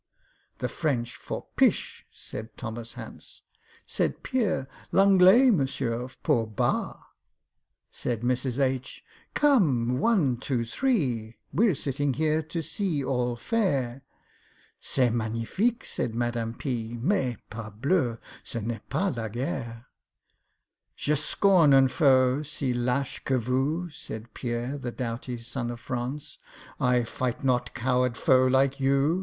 [0.57, 3.43] "The French for 'Pish'" said THOMAS HANCE.
[3.85, 7.03] Said PIERRE, "L'Anglais, Monsieur, pour 'Bah.'"
[7.91, 8.57] Said MRS.
[8.59, 10.37] H., "Come, one!
[10.37, 10.65] two!
[10.65, 14.01] three!— We're sittin' here to see all fair."
[14.79, 18.17] "C'est magnifique!" said MADAME P., "Mais, parbleu!
[18.43, 19.85] ce n'est pas la guerre!"
[20.95, 26.39] "Je scorn un foe si lache que vous," Said PIERRE, the doughty son of France.
[26.79, 29.19] "I fight not coward foe like you!"